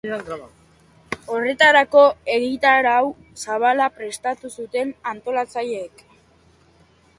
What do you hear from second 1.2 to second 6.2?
Horretarako, egitarau zabala prestatu zuten antolatzaileek.